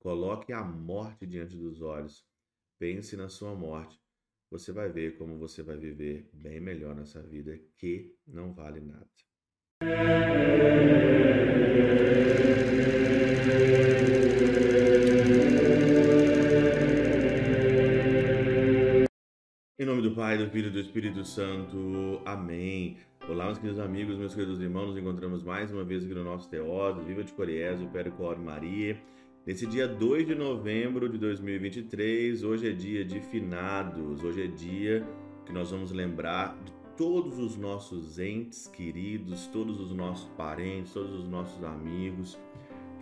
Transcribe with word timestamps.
Coloque 0.00 0.50
a 0.50 0.64
morte 0.64 1.26
diante 1.26 1.54
dos 1.54 1.82
olhos. 1.82 2.24
Pense 2.78 3.18
na 3.18 3.28
sua 3.28 3.54
morte. 3.54 4.00
Você 4.50 4.72
vai 4.72 4.88
ver 4.88 5.18
como 5.18 5.36
você 5.36 5.62
vai 5.62 5.76
viver 5.76 6.26
bem 6.32 6.58
melhor 6.58 6.94
nessa 6.94 7.22
vida 7.22 7.60
que 7.76 8.16
não 8.26 8.54
vale 8.54 8.80
nada. 8.80 9.06
Em 19.78 19.84
nome 19.84 20.00
do 20.00 20.14
Pai, 20.14 20.38
do 20.38 20.48
Filho 20.48 20.68
e 20.68 20.70
do 20.70 20.80
Espírito 20.80 21.26
Santo. 21.26 22.22
Amém. 22.24 22.96
Olá, 23.28 23.44
meus 23.44 23.58
queridos 23.58 23.78
amigos, 23.78 24.16
meus 24.16 24.34
queridos 24.34 24.62
irmãos. 24.62 24.86
Nos 24.86 24.96
encontramos 24.96 25.42
mais 25.42 25.70
uma 25.70 25.84
vez 25.84 26.02
aqui 26.04 26.14
no 26.14 26.24
nosso 26.24 26.48
Teóso, 26.48 27.02
Viva 27.02 27.22
de 27.22 27.34
Coriésio, 27.34 27.90
Percor 27.90 28.38
Maria. 28.38 28.98
Nesse 29.46 29.66
dia 29.66 29.88
2 29.88 30.26
de 30.26 30.34
novembro 30.34 31.08
de 31.08 31.16
2023, 31.16 32.44
hoje 32.44 32.68
é 32.68 32.72
dia 32.72 33.02
de 33.02 33.20
finados, 33.20 34.22
hoje 34.22 34.44
é 34.44 34.46
dia 34.46 35.02
que 35.46 35.52
nós 35.52 35.70
vamos 35.70 35.92
lembrar 35.92 36.58
de 36.62 36.70
todos 36.94 37.38
os 37.38 37.56
nossos 37.56 38.18
entes 38.18 38.66
queridos, 38.66 39.46
todos 39.46 39.80
os 39.80 39.92
nossos 39.92 40.28
parentes, 40.36 40.92
todos 40.92 41.14
os 41.14 41.26
nossos 41.26 41.64
amigos 41.64 42.38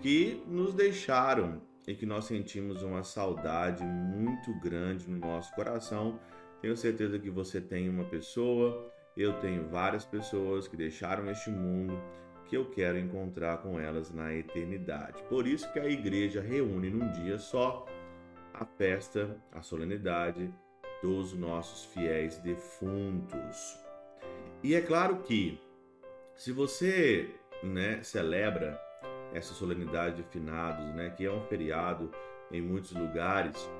que 0.01 0.41
nos 0.47 0.73
deixaram 0.73 1.61
e 1.89 1.95
que 1.95 2.07
nós 2.07 2.27
sentimos 2.27 2.85
uma 2.85 3.03
saudade 3.03 3.83
muito 3.83 4.55
grande 4.61 5.11
no 5.11 5.19
nosso 5.19 5.53
coração. 5.57 6.21
Tenho 6.63 6.77
certeza 6.77 7.19
que 7.19 7.31
você 7.31 7.61
tem 7.61 7.89
uma 7.89 8.05
pessoa, 8.05 8.89
eu 9.17 9.33
tenho 9.41 9.67
várias 9.67 10.05
pessoas 10.05 10.69
que 10.69 10.77
deixaram 10.77 11.29
este 11.29 11.51
mundo 11.51 12.01
que 12.49 12.57
eu 12.57 12.65
quero 12.65 12.99
encontrar 12.99 13.59
com 13.59 13.79
elas 13.79 14.11
na 14.11 14.35
eternidade. 14.35 15.23
Por 15.29 15.47
isso 15.47 15.71
que 15.73 15.79
a 15.79 15.87
igreja 15.87 16.41
reúne 16.41 16.89
num 16.89 17.11
dia 17.13 17.39
só 17.39 17.87
a 18.55 18.65
festa, 18.65 19.37
a 19.53 19.61
solenidade 19.61 20.53
dos 21.03 21.35
nossos 21.35 21.85
fiéis 21.93 22.39
defuntos. 22.39 23.79
E 24.63 24.75
é 24.75 24.81
claro 24.81 25.19
que 25.19 25.61
se 26.35 26.51
você, 26.51 27.31
né, 27.63 28.03
celebra 28.03 28.81
essa 29.33 29.53
solenidade 29.53 30.17
de 30.17 30.23
finados, 30.25 30.87
né, 30.95 31.11
que 31.11 31.27
é 31.27 31.31
um 31.31 31.43
feriado 31.43 32.11
em 32.51 32.63
muitos 32.63 32.93
lugares, 32.93 33.71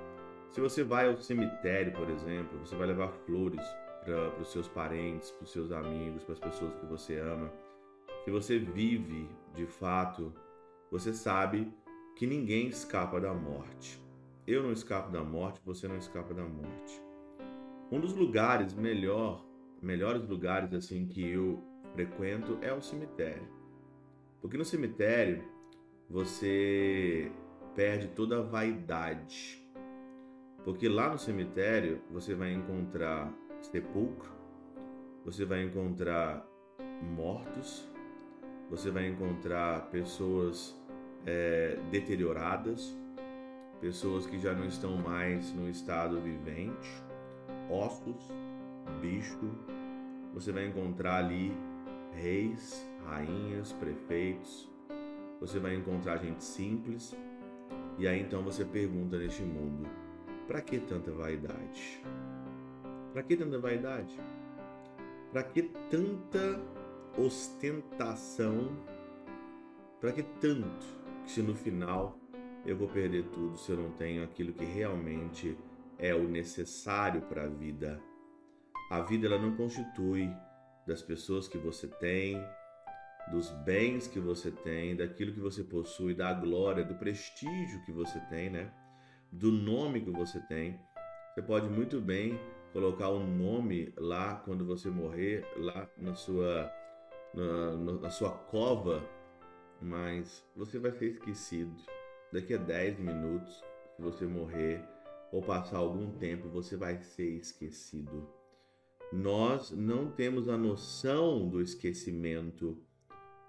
se 0.51 0.61
você 0.61 0.85
vai 0.85 1.09
ao 1.09 1.17
cemitério, 1.17 1.93
por 1.93 2.09
exemplo, 2.11 2.59
você 2.59 2.77
vai 2.77 2.87
levar 2.87 3.09
flores 3.27 3.65
para 4.05 4.41
os 4.41 4.53
seus 4.53 4.69
parentes, 4.69 5.31
para 5.31 5.45
os 5.45 5.53
seus 5.53 5.73
amigos, 5.73 6.23
para 6.23 6.35
as 6.35 6.41
pessoas 6.41 6.75
que 6.75 6.87
você 6.87 7.19
ama 7.19 7.51
se 8.29 8.31
você 8.31 8.59
vive 8.59 9.27
de 9.55 9.65
fato, 9.65 10.35
você 10.91 11.15
sabe 11.15 11.73
que 12.15 12.27
ninguém 12.27 12.67
escapa 12.69 13.19
da 13.19 13.33
morte. 13.33 13.99
Eu 14.47 14.63
não 14.63 14.71
escapo 14.71 15.11
da 15.11 15.25
morte, 15.25 15.63
você 15.65 15.89
não 15.89 15.97
escapa 15.97 16.35
da 16.35 16.45
morte. 16.45 17.03
Um 17.91 17.99
dos 17.99 18.13
lugares 18.13 18.75
melhor, 18.75 19.43
melhores 19.81 20.29
lugares 20.29 20.75
assim 20.75 21.07
que 21.07 21.27
eu 21.27 21.65
frequento 21.95 22.59
é 22.61 22.71
o 22.71 22.83
cemitério. 22.83 23.49
Porque 24.43 24.59
no 24.59 24.65
cemitério 24.65 25.43
você 26.07 27.33
perde 27.75 28.09
toda 28.09 28.41
a 28.41 28.43
vaidade. 28.43 29.67
Porque 30.65 30.87
lá 30.87 31.09
no 31.09 31.19
cemitério 31.19 32.03
você 32.11 32.35
vai 32.35 32.53
encontrar 32.53 33.33
sepulcro, 33.63 34.31
você 35.25 35.47
vai 35.47 35.63
encontrar 35.63 36.47
mortos, 37.17 37.89
você 38.71 38.91
vai 38.91 39.09
encontrar 39.09 39.89
pessoas 39.91 40.77
é, 41.27 41.79
deterioradas, 41.91 42.97
pessoas 43.81 44.27
que 44.27 44.39
já 44.39 44.53
não 44.53 44.67
estão 44.67 44.97
mais 44.97 45.53
no 45.55 45.69
estado 45.69 46.21
vivente, 46.21 46.89
ossos, 47.71 48.33
bicho. 49.01 49.51
Você 50.35 50.53
vai 50.53 50.67
encontrar 50.67 51.25
ali 51.25 51.53
reis, 52.13 52.87
rainhas, 53.05 53.73
prefeitos. 53.73 54.71
Você 55.41 55.59
vai 55.59 55.75
encontrar 55.75 56.19
gente 56.19 56.45
simples. 56.45 57.17
E 57.97 58.07
aí 58.07 58.21
então 58.21 58.43
você 58.43 58.65
pergunta 58.65 59.17
neste 59.17 59.43
mundo: 59.43 59.89
para 60.47 60.61
que 60.61 60.79
tanta 60.79 61.11
vaidade? 61.11 62.03
Para 63.13 63.23
que 63.23 63.37
tanta 63.37 63.59
vaidade? 63.59 64.19
Para 65.33 65.43
que 65.43 65.63
tanta 65.63 66.61
ostentação. 67.19 68.77
Para 70.01 70.13
que 70.13 70.23
tanto? 70.23 70.87
Que 71.25 71.31
se 71.31 71.43
no 71.43 71.55
final 71.55 72.17
eu 72.65 72.77
vou 72.77 72.89
perder 72.89 73.25
tudo 73.31 73.57
se 73.57 73.73
eu 73.73 73.77
não 73.77 73.91
tenho 73.93 74.23
aquilo 74.23 74.53
que 74.53 74.65
realmente 74.65 75.59
é 75.99 76.15
o 76.15 76.29
necessário 76.29 77.23
para 77.23 77.45
a 77.45 77.49
vida. 77.49 78.01
A 78.91 79.01
vida 79.01 79.27
ela 79.27 79.39
não 79.39 79.57
constitui 79.57 80.31
das 80.87 81.03
pessoas 81.03 81.49
que 81.49 81.59
você 81.59 81.87
tem, 81.87 82.43
dos 83.31 83.51
bens 83.51 84.07
que 84.07 84.19
você 84.19 84.51
tem, 84.51 84.97
daquilo 84.97 85.33
que 85.33 85.41
você 85.41 85.63
possui, 85.63 86.15
da 86.15 86.33
glória, 86.33 86.85
do 86.85 86.95
prestígio 86.95 87.85
que 87.85 87.93
você 87.93 88.19
tem, 88.31 88.49
né? 88.49 88.73
Do 89.31 89.53
nome 89.53 90.01
que 90.01 90.11
você 90.11 90.41
tem. 90.41 90.81
Você 91.35 91.43
pode 91.43 91.69
muito 91.69 92.01
bem 92.01 92.39
colocar 92.73 93.09
o 93.09 93.19
um 93.19 93.27
nome 93.27 93.93
lá 93.97 94.37
quando 94.37 94.65
você 94.65 94.89
morrer, 94.89 95.45
lá 95.57 95.89
na 95.99 96.15
sua 96.15 96.73
na, 97.35 97.77
na 97.93 98.11
sua 98.11 98.31
cova, 98.31 99.03
mas 99.81 100.45
você 100.57 100.79
vai 100.79 100.93
ser 100.93 101.11
esquecido. 101.11 101.75
Daqui 102.33 102.55
a 102.55 102.59
10 102.59 102.99
minutos, 102.99 103.65
se 103.97 104.03
você 104.03 104.27
morrer 104.27 104.85
ou 105.33 105.43
passar 105.43 105.79
algum 105.79 106.11
tempo, 106.19 106.49
você 106.49 106.77
vai 106.77 107.01
ser 107.03 107.29
esquecido. 107.29 108.29
Nós 109.13 109.71
não 109.71 110.11
temos 110.11 110.49
a 110.49 110.57
noção 110.57 111.49
do 111.49 111.63
esquecimento. 111.63 112.77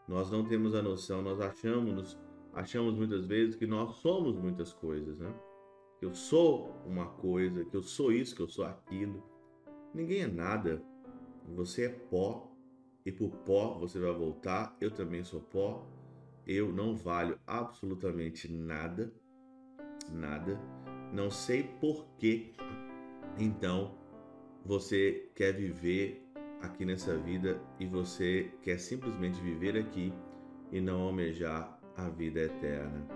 Nós 0.07 0.31
não 0.31 0.45
temos 0.45 0.73
a 0.73 0.81
noção, 0.81 1.21
nós 1.21 1.39
achamos, 1.39 2.17
achamos 2.53 2.95
muitas 2.95 3.25
vezes 3.25 3.55
que 3.55 3.67
nós 3.67 3.97
somos 3.97 4.35
muitas 4.35 4.73
coisas, 4.73 5.19
né? 5.19 5.33
Que 5.99 6.05
eu 6.05 6.15
sou 6.15 6.73
uma 6.85 7.07
coisa, 7.07 7.65
que 7.65 7.75
eu 7.75 7.83
sou 7.83 8.11
isso, 8.11 8.35
que 8.35 8.41
eu 8.41 8.47
sou 8.47 8.65
aquilo. 8.65 9.21
Ninguém 9.93 10.21
é 10.21 10.27
nada. 10.27 10.81
Você 11.55 11.85
é 11.85 11.89
pó 11.89 12.48
e 13.09 13.11
por 13.11 13.31
pó 13.37 13.73
você 13.79 13.99
vai 13.99 14.13
voltar. 14.13 14.77
Eu 14.79 14.91
também 14.91 15.23
sou 15.23 15.41
pó. 15.41 15.85
Eu 16.45 16.71
não 16.71 16.95
valho 16.95 17.37
absolutamente 17.45 18.51
nada, 18.51 19.11
nada. 20.11 20.59
Não 21.11 21.29
sei 21.29 21.63
por 21.63 22.05
que 22.17 22.53
então 23.37 23.95
você 24.63 25.29
quer 25.35 25.53
viver 25.53 26.23
aqui 26.61 26.85
nessa 26.85 27.17
vida 27.17 27.59
e 27.79 27.85
você 27.85 28.51
quer 28.61 28.79
simplesmente 28.79 29.39
viver 29.41 29.77
aqui 29.77 30.13
e 30.71 30.79
não 30.79 31.01
almejar 31.01 31.79
a 31.95 32.09
vida 32.09 32.41
eterna. 32.41 33.07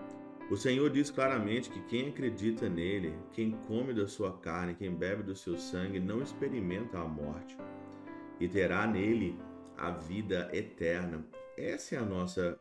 O 0.49 0.57
Senhor 0.57 0.89
diz 0.89 1.09
claramente 1.09 1.69
que 1.69 1.81
quem 1.83 2.09
acredita 2.09 2.67
nele, 2.67 3.13
quem 3.31 3.51
come 3.67 3.93
da 3.93 4.07
sua 4.07 4.37
carne, 4.39 4.75
quem 4.75 4.93
bebe 4.93 5.23
do 5.23 5.35
seu 5.35 5.57
sangue, 5.57 5.99
não 5.99 6.21
experimenta 6.21 6.99
a 6.99 7.07
morte 7.07 7.57
e 8.39 8.47
terá 8.47 8.85
nele 8.85 9.39
a 9.87 9.91
vida 9.91 10.49
eterna. 10.53 11.25
Essa 11.57 11.95
é 11.95 11.97
a 11.99 12.05
nossa 12.05 12.57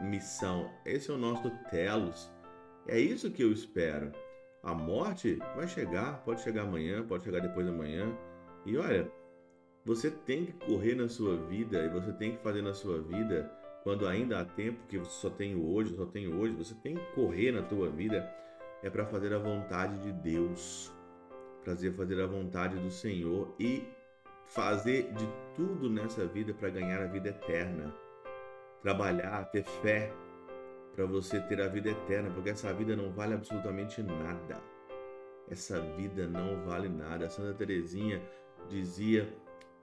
missão, 0.00 0.70
esse 0.84 1.10
é 1.10 1.14
o 1.14 1.18
nosso 1.18 1.50
telos. 1.70 2.30
É 2.86 2.98
isso 2.98 3.30
que 3.30 3.42
eu 3.42 3.52
espero. 3.52 4.10
A 4.62 4.74
morte 4.74 5.36
vai 5.56 5.68
chegar, 5.68 6.22
pode 6.24 6.40
chegar 6.42 6.62
amanhã, 6.62 7.04
pode 7.06 7.24
chegar 7.24 7.40
depois 7.40 7.66
da 7.66 7.72
manhã. 7.72 8.16
E 8.64 8.76
olha, 8.76 9.10
você 9.84 10.10
tem 10.10 10.46
que 10.46 10.52
correr 10.66 10.94
na 10.94 11.08
sua 11.08 11.36
vida 11.36 11.84
e 11.84 11.88
você 11.88 12.12
tem 12.12 12.36
que 12.36 12.42
fazer 12.42 12.62
na 12.62 12.72
sua 12.72 13.00
vida 13.02 13.50
quando 13.82 14.06
ainda 14.06 14.40
há 14.40 14.44
tempo 14.44 14.86
que 14.86 14.98
você 14.98 15.10
só 15.10 15.28
tem 15.28 15.56
hoje, 15.56 15.96
só 15.96 16.06
tem 16.06 16.32
hoje, 16.32 16.54
você 16.54 16.74
tem 16.76 16.94
que 16.94 17.12
correr 17.14 17.50
na 17.50 17.62
tua 17.62 17.90
vida 17.90 18.28
é 18.82 18.90
para 18.90 19.06
fazer 19.06 19.32
a 19.32 19.38
vontade 19.38 19.98
de 19.98 20.12
Deus, 20.12 20.92
fazer 21.64 21.92
fazer 21.92 22.20
a 22.20 22.26
vontade 22.26 22.76
do 22.78 22.90
Senhor 22.90 23.54
e 23.58 23.84
fazer 24.54 25.12
de 25.12 25.26
tudo 25.54 25.88
nessa 25.88 26.26
vida 26.26 26.52
para 26.52 26.68
ganhar 26.68 27.02
a 27.02 27.06
vida 27.06 27.30
eterna. 27.30 27.94
Trabalhar, 28.82 29.44
ter 29.50 29.64
fé 29.64 30.12
para 30.94 31.06
você 31.06 31.40
ter 31.40 31.60
a 31.60 31.68
vida 31.68 31.90
eterna, 31.90 32.30
porque 32.30 32.50
essa 32.50 32.72
vida 32.72 32.94
não 32.94 33.10
vale 33.10 33.34
absolutamente 33.34 34.02
nada. 34.02 34.62
Essa 35.48 35.80
vida 35.96 36.26
não 36.26 36.64
vale 36.66 36.88
nada. 36.88 37.26
A 37.26 37.30
Santa 37.30 37.54
Teresinha 37.54 38.22
dizia 38.68 39.34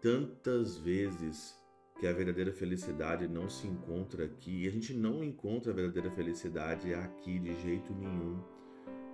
tantas 0.01 0.77
vezes 0.77 1.59
que 1.99 2.05
a 2.07 2.13
verdadeira 2.13 2.53
felicidade 2.53 3.27
não 3.27 3.49
se 3.49 3.67
encontra 3.67 4.25
aqui. 4.25 4.63
E 4.63 4.67
a 4.67 4.71
gente 4.71 4.93
não 4.93 5.23
encontra 5.23 5.71
a 5.71 5.75
verdadeira 5.75 6.11
felicidade 6.11 6.93
aqui 6.93 7.39
de 7.39 7.59
jeito 7.61 7.93
nenhum. 7.93 8.39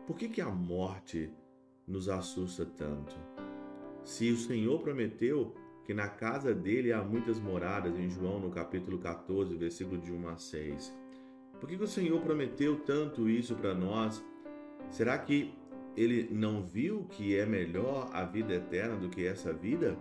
Por 0.05 0.17
que, 0.17 0.27
que 0.27 0.41
a 0.41 0.49
morte 0.49 1.33
nos 1.87 2.09
assusta 2.09 2.65
tanto? 2.65 3.15
Se 4.05 4.31
o 4.31 4.37
Senhor 4.37 4.79
prometeu 4.79 5.53
que 5.83 5.93
na 5.93 6.07
casa 6.07 6.55
dele 6.55 6.93
há 6.93 7.03
muitas 7.03 7.39
moradas, 7.39 7.99
em 7.99 8.09
João 8.09 8.39
no 8.39 8.49
capítulo 8.49 8.97
14, 8.99 9.53
versículo 9.57 9.97
de 9.99 10.13
1 10.13 10.29
a 10.29 10.37
6. 10.37 10.95
Por 11.59 11.67
que, 11.67 11.75
que 11.77 11.83
o 11.83 11.87
Senhor 11.87 12.21
prometeu 12.21 12.77
tanto 12.79 13.29
isso 13.29 13.55
para 13.55 13.73
nós 13.73 14.23
Será 14.89 15.17
que 15.17 15.53
ele 15.95 16.29
não 16.31 16.63
viu 16.63 17.05
que 17.09 17.37
é 17.37 17.45
melhor 17.45 18.09
a 18.13 18.23
vida 18.23 18.53
eterna 18.53 18.95
do 18.95 19.09
que 19.09 19.25
essa 19.25 19.53
vida? 19.53 19.97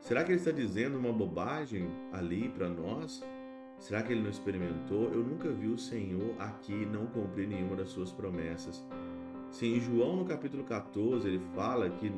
Será 0.00 0.22
que 0.22 0.32
ele 0.32 0.38
está 0.38 0.50
dizendo 0.50 0.98
uma 0.98 1.12
bobagem 1.12 1.88
ali 2.12 2.48
para 2.48 2.68
nós? 2.68 3.24
Será 3.78 4.02
que 4.02 4.12
ele 4.12 4.22
não 4.22 4.30
experimentou? 4.30 5.04
Eu 5.04 5.22
nunca 5.22 5.50
vi 5.50 5.68
o 5.68 5.78
Senhor 5.78 6.34
aqui 6.38 6.86
não 6.86 7.06
cumprir 7.06 7.48
nenhuma 7.48 7.76
das 7.76 7.90
suas 7.90 8.12
promessas. 8.12 8.84
Se 9.50 9.66
em 9.66 9.80
João 9.80 10.16
no 10.16 10.24
capítulo 10.24 10.64
14 10.64 11.26
ele 11.26 11.40
fala 11.54 11.88
que 11.90 12.12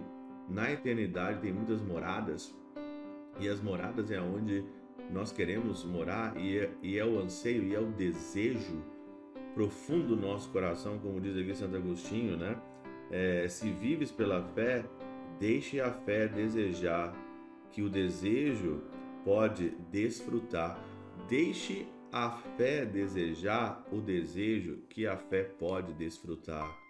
na 0.48 0.70
eternidade 0.70 1.40
tem 1.40 1.52
muitas 1.52 1.80
moradas, 1.80 2.54
e 3.38 3.48
as 3.48 3.60
moradas 3.60 4.10
é 4.10 4.20
onde 4.20 4.64
nós 5.10 5.32
queremos 5.32 5.84
morar, 5.84 6.36
e 6.36 6.58
é, 6.58 6.70
e 6.82 6.98
é 6.98 7.04
o 7.04 7.18
anseio 7.18 7.62
e 7.64 7.74
é 7.74 7.80
o 7.80 7.86
desejo 7.86 8.82
profundo 9.54 10.14
do 10.14 10.16
nosso 10.16 10.50
coração, 10.50 10.98
como 10.98 11.20
diz 11.20 11.36
aqui 11.36 11.54
Santo 11.54 11.76
Agostinho, 11.76 12.36
né? 12.36 12.60
É, 13.10 13.48
se 13.48 13.70
vives 13.70 14.10
pela 14.10 14.42
fé, 14.42 14.84
deixe 15.38 15.80
a 15.80 15.90
fé 15.90 16.28
desejar, 16.28 17.14
que 17.70 17.82
o 17.82 17.88
desejo 17.88 18.82
pode 19.24 19.70
desfrutar. 19.90 20.78
Deixe 21.28 21.86
a 22.12 22.30
fé 22.56 22.84
desejar 22.84 23.84
o 23.90 24.00
desejo 24.00 24.78
que 24.88 25.06
a 25.06 25.16
fé 25.16 25.42
pode 25.42 25.92
desfrutar. 25.94 26.85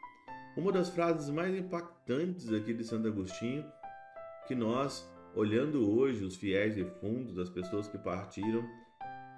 Uma 0.56 0.72
das 0.72 0.88
frases 0.88 1.28
mais 1.28 1.54
impactantes 1.54 2.50
aqui 2.50 2.72
de 2.72 2.82
Santo 2.82 3.06
Agostinho, 3.06 3.70
que 4.46 4.54
nós, 4.54 5.06
olhando 5.34 5.86
hoje 5.94 6.24
os 6.24 6.34
fiéis 6.34 6.74
defuntos, 6.74 7.38
as 7.38 7.50
pessoas 7.50 7.86
que 7.86 7.98
partiram, 7.98 8.64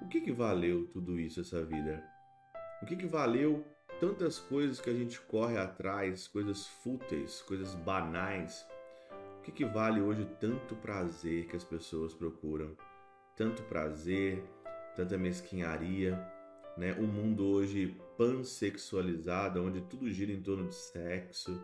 o 0.01 0.07
que, 0.07 0.21
que 0.21 0.31
valeu 0.31 0.87
tudo 0.93 1.19
isso, 1.19 1.41
essa 1.41 1.65
vida? 1.65 2.05
O 2.81 2.87
que, 2.87 2.95
que 2.95 3.07
valeu 3.07 3.67
tantas 3.99 4.39
coisas 4.39 4.81
que 4.81 4.91
a 4.91 4.93
gente 4.93 5.21
corre 5.23 5.59
atrás, 5.59 6.29
coisas 6.29 6.69
fúteis, 6.69 7.43
coisas 7.43 7.75
banais? 7.75 8.65
O 9.41 9.43
que, 9.43 9.51
que 9.51 9.65
vale 9.65 10.01
hoje 10.01 10.25
tanto 10.39 10.77
prazer 10.77 11.47
que 11.49 11.57
as 11.57 11.65
pessoas 11.65 12.15
procuram? 12.15 12.77
Tanto 13.35 13.65
prazer, 13.65 14.45
tanta 14.95 15.19
mesquinharia, 15.19 16.17
né? 16.79 16.97
Um 16.99 17.07
mundo 17.07 17.45
hoje 17.45 17.97
pansexualizado, 18.17 19.63
onde 19.63 19.81
tudo 19.83 20.09
gira 20.09 20.33
em 20.33 20.41
torno 20.41 20.69
de 20.69 20.75
sexo, 20.77 21.61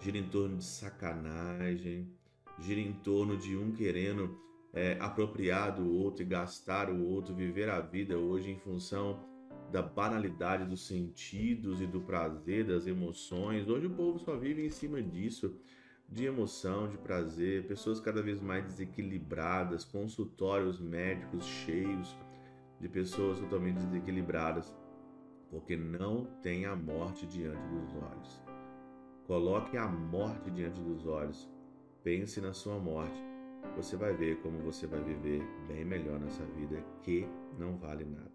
gira 0.00 0.16
em 0.16 0.28
torno 0.28 0.56
de 0.56 0.64
sacanagem, 0.64 2.10
gira 2.58 2.80
em 2.80 2.94
torno 2.94 3.36
de 3.36 3.54
um 3.54 3.70
querendo 3.70 4.40
é, 4.72 4.96
apropriar 4.98 5.74
do 5.74 5.92
outro 5.92 6.22
e 6.22 6.26
gastar 6.26 6.90
o 6.90 7.06
outro, 7.06 7.34
viver 7.34 7.68
a 7.68 7.80
vida 7.80 8.16
hoje 8.18 8.50
em 8.50 8.58
função 8.58 9.22
da 9.70 9.82
banalidade 9.82 10.64
dos 10.64 10.86
sentidos 10.86 11.80
e 11.82 11.86
do 11.86 12.00
prazer, 12.00 12.64
das 12.64 12.86
emoções. 12.86 13.68
Hoje 13.68 13.86
o 13.86 13.90
povo 13.90 14.18
só 14.18 14.36
vive 14.36 14.64
em 14.64 14.70
cima 14.70 15.02
disso, 15.02 15.54
de 16.08 16.24
emoção, 16.24 16.88
de 16.88 16.96
prazer, 16.96 17.66
pessoas 17.66 18.00
cada 18.00 18.22
vez 18.22 18.40
mais 18.40 18.64
desequilibradas, 18.64 19.84
consultórios 19.84 20.80
médicos 20.80 21.44
cheios 21.44 22.16
de 22.80 22.88
pessoas 22.88 23.38
totalmente 23.40 23.78
desequilibradas, 23.78 24.74
porque 25.50 25.76
não 25.76 26.24
tem 26.42 26.66
a 26.66 26.74
morte 26.74 27.26
diante 27.26 27.62
dos 27.68 27.94
olhos. 27.94 28.42
Coloque 29.26 29.76
a 29.76 29.86
morte 29.86 30.50
diante 30.50 30.80
dos 30.80 31.06
olhos. 31.06 31.50
Pense 32.02 32.40
na 32.40 32.52
sua 32.52 32.78
morte. 32.78 33.20
Você 33.76 33.96
vai 33.96 34.14
ver 34.14 34.40
como 34.40 34.60
você 34.60 34.86
vai 34.86 35.00
viver 35.02 35.42
bem 35.66 35.84
melhor 35.84 36.20
nessa 36.20 36.44
vida 36.44 36.80
que 37.02 37.26
não 37.58 37.76
vale 37.76 38.04
nada. 38.04 38.30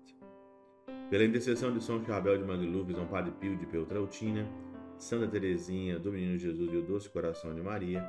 Pela 1.09 1.23
intercessão 1.23 1.73
de 1.73 1.83
São 1.83 2.03
Chabel 2.03 2.37
de 2.37 2.44
Mangluf, 2.44 2.94
São 2.94 3.07
Padre 3.07 3.31
Pio 3.39 3.57
de 3.57 3.65
Peltrautina, 3.65 4.47
Santa 4.97 5.27
Teresinha, 5.27 5.99
do 5.99 6.11
Menino 6.11 6.37
Jesus 6.37 6.71
e 6.73 6.77
o 6.77 6.81
Doce 6.81 7.09
Coração 7.09 7.53
de 7.53 7.61
Maria, 7.61 8.05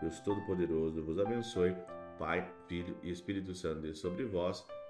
Deus 0.00 0.20
Todo-Poderoso 0.20 1.02
vos 1.02 1.18
abençoe, 1.18 1.74
Pai, 2.18 2.50
Filho 2.66 2.96
e 3.02 3.10
Espírito 3.10 3.54
Santo 3.54 3.94
sobre 3.94 4.24
vós 4.24 4.64